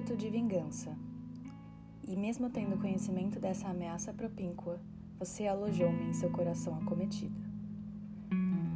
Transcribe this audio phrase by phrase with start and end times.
[0.00, 0.96] ímpeto de vingança.
[2.08, 4.80] E mesmo tendo conhecimento dessa ameaça propínqua,
[5.18, 7.38] você alojou-me em seu coração acometido.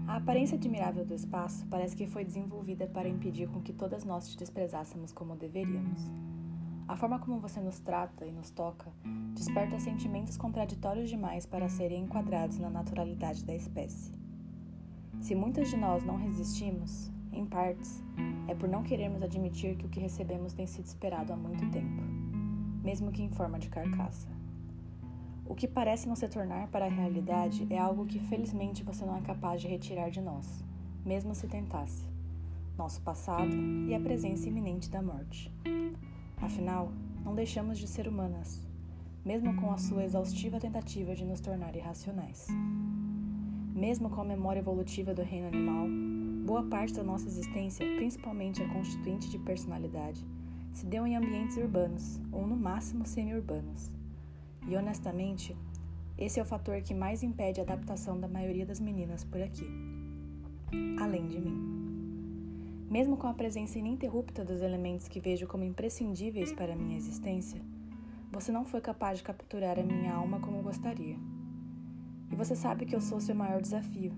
[0.07, 4.29] A aparência admirável do espaço parece que foi desenvolvida para impedir com que todas nós
[4.29, 5.99] te desprezássemos como deveríamos.
[6.87, 8.93] A forma como você nos trata e nos toca
[9.33, 14.13] desperta sentimentos contraditórios demais para serem enquadrados na naturalidade da espécie.
[15.23, 18.03] Se muitas de nós não resistimos, em partes,
[18.49, 22.03] é por não querermos admitir que o que recebemos tem sido esperado há muito tempo,
[22.83, 24.29] mesmo que em forma de carcaça.
[25.47, 29.17] O que parece não se tornar para a realidade é algo que felizmente você não
[29.17, 30.65] é capaz de retirar de nós,
[31.05, 32.05] mesmo se tentasse.
[32.79, 33.55] Nosso passado
[33.87, 35.53] e a presença iminente da morte.
[36.41, 36.93] Afinal,
[37.25, 38.61] não deixamos de ser humanas,
[39.25, 42.49] mesmo com a sua exaustiva tentativa de nos tornar irracionais.
[43.75, 45.87] Mesmo com a memória evolutiva do reino animal,
[46.45, 50.23] boa parte da nossa existência, principalmente a constituinte de personalidade,
[50.75, 53.91] se deu em ambientes urbanos, ou no máximo semi-urbanos.
[54.69, 55.57] E honestamente,
[56.19, 59.67] esse é o fator que mais impede a adaptação da maioria das meninas por aqui,
[61.01, 61.57] além de mim.
[62.91, 67.63] Mesmo com a presença ininterrupta dos elementos que vejo como imprescindíveis para a minha existência,
[68.31, 71.17] você não foi capaz de capturar a minha alma como gostaria.
[72.31, 74.13] E você sabe que eu sou seu maior desafio,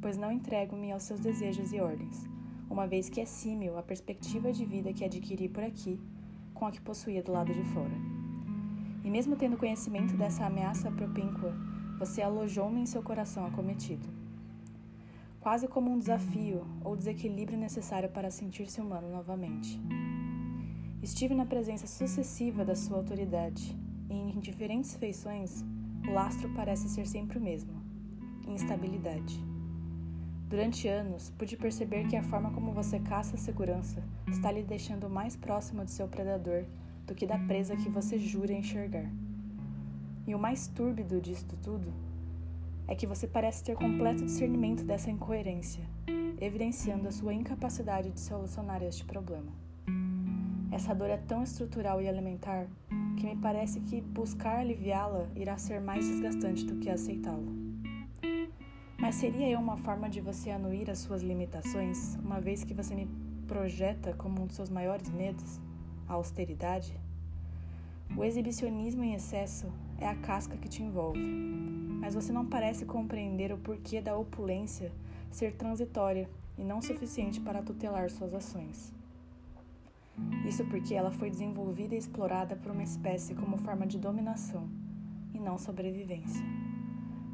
[0.00, 2.28] pois não entrego-me aos seus desejos e ordens,
[2.68, 6.00] uma vez que é símil a perspectiva de vida que adquiri por aqui
[6.54, 7.94] com a que possuía do lado de fora.
[9.04, 11.54] E mesmo tendo conhecimento dessa ameaça propínqua,
[11.98, 14.20] você alojou-me em seu coração acometido
[15.40, 19.80] quase como um desafio ou desequilíbrio necessário para sentir-se humano novamente.
[21.02, 23.74] Estive na presença sucessiva da sua autoridade,
[24.10, 25.64] e em diferentes feições,
[26.06, 27.72] o lastro parece ser sempre o mesmo:
[28.46, 29.49] instabilidade.
[30.50, 35.08] Durante anos, pude perceber que a forma como você caça a segurança está lhe deixando
[35.08, 36.64] mais próximo de seu predador
[37.06, 39.08] do que da presa que você jura enxergar.
[40.26, 41.92] E o mais túrbido disto tudo
[42.88, 45.84] é que você parece ter completo discernimento dessa incoerência,
[46.40, 49.52] evidenciando a sua incapacidade de solucionar este problema.
[50.72, 52.66] Essa dor é tão estrutural e elementar
[53.16, 57.69] que me parece que buscar aliviá-la irá ser mais desgastante do que aceitá-la.
[59.00, 62.94] Mas seria eu uma forma de você anuir as suas limitações, uma vez que você
[62.94, 63.08] me
[63.48, 65.58] projeta como um dos seus maiores medos,
[66.06, 67.00] a austeridade?
[68.14, 73.50] O exibicionismo em excesso é a casca que te envolve, mas você não parece compreender
[73.52, 74.92] o porquê da opulência
[75.30, 76.28] ser transitória
[76.58, 78.92] e não suficiente para tutelar suas ações.
[80.46, 84.68] Isso porque ela foi desenvolvida e explorada por uma espécie como forma de dominação
[85.32, 86.44] e não sobrevivência.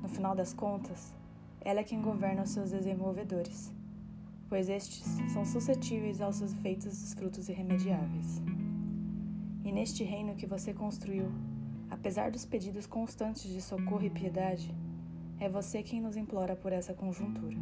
[0.01, 1.13] No final das contas,
[1.67, 3.73] ela é quem governa os seus desenvolvedores,
[4.49, 8.41] pois estes são suscetíveis aos efeitos dos frutos irremediáveis.
[9.65, 11.29] E neste reino que você construiu,
[11.91, 14.75] Apesar dos pedidos constantes de socorro e piedade,
[15.39, 17.57] é você quem nos implora por essa conjuntura.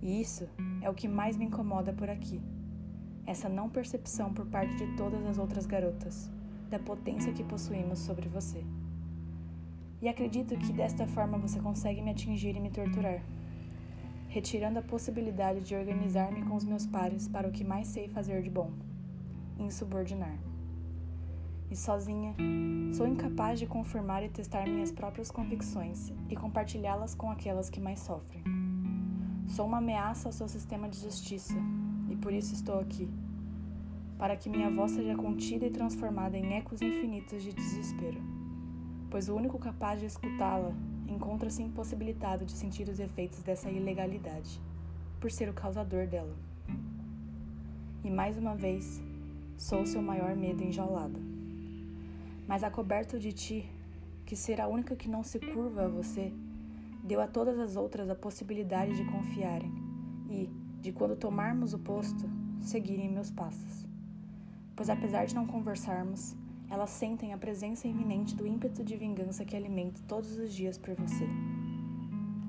[0.00, 0.48] E isso
[0.80, 2.40] é o que mais me incomoda por aqui.
[3.26, 6.30] Essa não percepção por parte de todas as outras garotas
[6.68, 8.64] da potência que possuímos sobre você.
[10.02, 13.22] E acredito que desta forma você consegue me atingir e me torturar,
[14.28, 18.42] retirando a possibilidade de organizar-me com os meus pares para o que mais sei fazer
[18.42, 18.72] de bom:
[19.56, 20.36] insubordinar
[21.70, 22.34] e sozinha,
[22.92, 28.00] sou incapaz de confirmar e testar minhas próprias convicções e compartilhá-las com aquelas que mais
[28.00, 28.42] sofrem.
[29.46, 31.56] Sou uma ameaça ao seu sistema de justiça
[32.10, 33.08] e por isso estou aqui
[34.18, 38.20] para que minha voz seja contida e transformada em ecos infinitos de desespero,
[39.12, 40.72] pois o único capaz de escutá-la
[41.06, 44.60] encontra-se impossibilitado de sentir os efeitos dessa ilegalidade,
[45.20, 46.34] por ser o causador dela.
[48.02, 49.00] E mais uma vez,
[49.56, 51.30] sou seu maior medo enjaulado
[52.46, 53.68] mas acoberto de ti,
[54.26, 56.32] que ser a única que não se curva a você,
[57.02, 59.72] deu a todas as outras a possibilidade de confiarem
[60.28, 60.50] e,
[60.80, 62.28] de quando tomarmos o posto,
[62.60, 63.86] seguirem meus passos.
[64.76, 66.36] Pois apesar de não conversarmos,
[66.72, 70.94] elas sentem a presença iminente do ímpeto de vingança que alimento todos os dias por
[70.94, 71.28] você.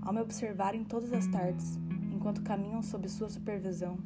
[0.02, 1.78] Ao me observarem todas as tardes,
[2.10, 3.98] enquanto caminham sob sua supervisão,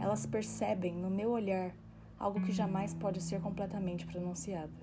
[0.00, 1.72] elas percebem no meu olhar
[2.18, 4.74] algo que jamais pode ser completamente pronunciado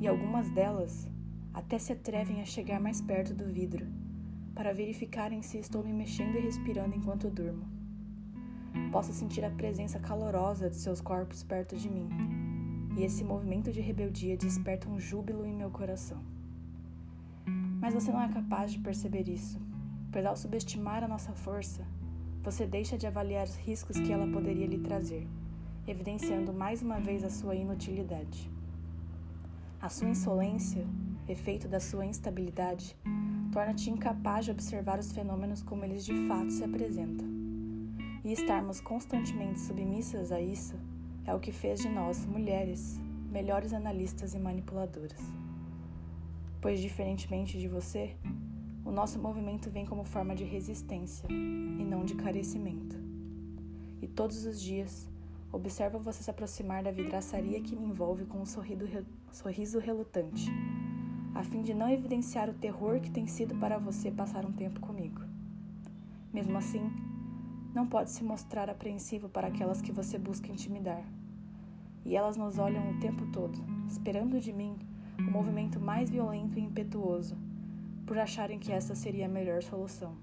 [0.00, 1.08] e algumas delas
[1.54, 3.86] até se atrevem a chegar mais perto do vidro
[4.52, 7.68] para verificarem se estou me mexendo e respirando enquanto durmo.
[8.90, 12.08] Posso sentir a presença calorosa de seus corpos perto de mim,
[12.96, 16.22] e esse movimento de rebeldia desperta um júbilo em meu coração.
[17.80, 19.60] Mas você não é capaz de perceber isso,
[20.10, 21.86] pois ao subestimar a nossa força,
[22.42, 25.26] você deixa de avaliar os riscos que ela poderia lhe trazer,
[25.86, 28.50] evidenciando mais uma vez a sua inutilidade.
[29.80, 30.86] A sua insolência,
[31.28, 32.96] efeito da sua instabilidade,
[33.52, 37.26] torna-te incapaz de observar os fenômenos como eles de fato se apresentam.
[38.24, 40.76] E estarmos constantemente submissas a isso
[41.26, 45.20] é o que fez de nós, mulheres, melhores analistas e manipuladoras.
[46.60, 48.16] Pois, diferentemente de você,
[48.84, 52.96] o nosso movimento vem como forma de resistência e não de carecimento.
[54.00, 55.08] E todos os dias
[55.52, 60.50] observo você se aproximar da vidraçaria que me envolve com um sorriso relutante
[61.34, 64.80] a fim de não evidenciar o terror que tem sido para você passar um tempo
[64.80, 65.22] comigo.
[66.32, 66.90] Mesmo assim,
[67.74, 71.02] não pode se mostrar apreensivo para aquelas que você busca intimidar.
[72.04, 74.76] E elas nos olham o tempo todo, esperando de mim
[75.18, 77.36] o movimento mais violento e impetuoso,
[78.06, 80.16] por acharem que essa seria a melhor solução,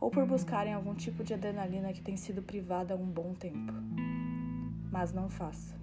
[0.00, 3.72] ou por buscarem algum tipo de adrenalina que tem sido privada há um bom tempo.
[4.90, 5.76] Mas não faça.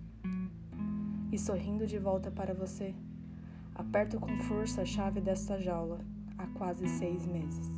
[1.32, 2.96] E sorrindo de volta para você,
[3.76, 6.00] Aperto com força a chave desta jaula
[6.38, 7.70] há quase seis meses.